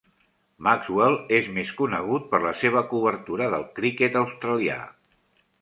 Maxwell 0.67 1.17
és 1.41 1.49
més 1.57 1.73
conegut 1.83 2.25
per 2.33 2.41
la 2.47 2.53
seva 2.63 2.83
cobertura 2.95 3.53
del 3.57 3.69
criquet 3.81 4.21
australià. 4.23 4.81